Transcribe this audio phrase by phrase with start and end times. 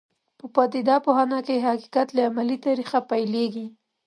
[0.39, 3.67] په پدیده پوهنه کې حقیقت له عملي تاریخ پیلېږي.